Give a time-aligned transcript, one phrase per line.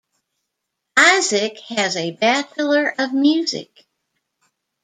[0.97, 3.85] Isaac has a Bachelor of music.